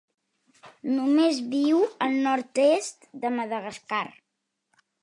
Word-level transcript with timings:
Només 0.93 1.41
viu 1.53 1.83
al 2.07 2.17
nord-est 2.25 3.09
de 3.27 3.35
Madagascar. 3.39 4.05